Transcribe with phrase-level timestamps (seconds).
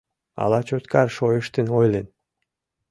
[0.43, 2.07] «Ала Чоткар шойыштын ойлен?»